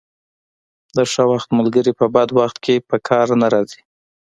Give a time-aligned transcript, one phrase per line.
[0.95, 3.81] د ښه وخت ملګري په بد وخت کې په کار نه راځي.